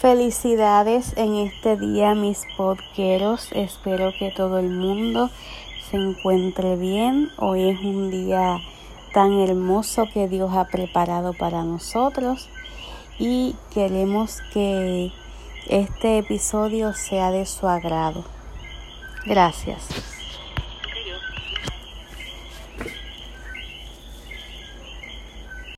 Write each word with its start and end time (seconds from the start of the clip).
Felicidades 0.00 1.12
en 1.18 1.34
este 1.34 1.76
día, 1.76 2.14
mis 2.14 2.46
podqueros. 2.56 3.52
Espero 3.52 4.14
que 4.18 4.30
todo 4.30 4.58
el 4.58 4.70
mundo 4.70 5.28
se 5.90 5.98
encuentre 5.98 6.76
bien. 6.76 7.28
Hoy 7.36 7.68
es 7.68 7.80
un 7.80 8.10
día 8.10 8.60
tan 9.12 9.38
hermoso 9.38 10.06
que 10.10 10.26
Dios 10.26 10.52
ha 10.54 10.64
preparado 10.68 11.34
para 11.34 11.64
nosotros 11.64 12.48
y 13.18 13.56
queremos 13.74 14.38
que 14.54 15.12
este 15.68 16.16
episodio 16.16 16.94
sea 16.94 17.30
de 17.30 17.44
su 17.44 17.68
agrado. 17.68 18.24
Gracias. 19.26 20.09